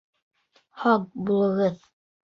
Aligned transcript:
Һаҡ 0.85 1.07
булығыҙ. 1.29 1.89